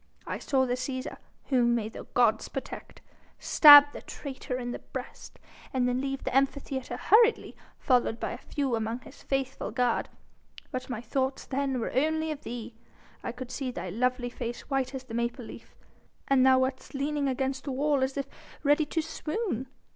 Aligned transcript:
I 0.25 0.39
saw 0.39 0.65
the 0.65 0.73
Cæsar 0.73 1.17
whom 1.49 1.75
may 1.75 1.87
the 1.87 2.05
gods 2.15 2.49
protect 2.49 3.01
stab 3.37 3.91
the 3.93 4.01
traitor 4.01 4.57
in 4.57 4.71
the 4.71 4.79
breast, 4.79 5.37
and 5.71 5.87
then 5.87 6.01
leave 6.01 6.23
the 6.23 6.35
Amphitheatre 6.35 6.97
hurriedly, 6.97 7.55
followed 7.77 8.19
by 8.19 8.31
a 8.31 8.39
few 8.39 8.75
among 8.75 9.01
his 9.01 9.21
faithful 9.21 9.69
guard. 9.69 10.09
But 10.71 10.89
my 10.89 11.01
thoughts 11.01 11.45
then 11.45 11.79
were 11.79 11.91
only 11.93 12.31
of 12.31 12.41
thee. 12.41 12.73
I 13.21 13.31
could 13.31 13.51
see 13.51 13.69
thy 13.69 13.89
lovely 13.91 14.31
face 14.31 14.61
white 14.71 14.95
as 14.95 15.03
the 15.03 15.13
maple 15.13 15.45
leaf, 15.45 15.75
and 16.27 16.43
thou 16.43 16.57
wast 16.57 16.95
leaning 16.95 17.27
against 17.27 17.65
the 17.65 17.71
wall 17.71 18.01
as 18.01 18.17
if 18.17 18.25
ready 18.63 18.87
to 18.87 19.03
swoon. 19.03 19.67